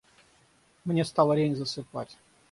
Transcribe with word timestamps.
Мне 0.83 1.05
стало 1.05 1.33
лень 1.33 1.55
засыпать. 1.55 2.17